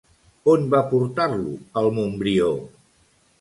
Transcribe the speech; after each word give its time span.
On 0.53 0.63
va 0.71 0.79
portar-lo 0.93 1.53
el 1.83 1.91
Montbrió? 1.99 2.49